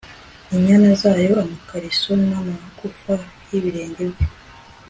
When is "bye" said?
4.11-4.25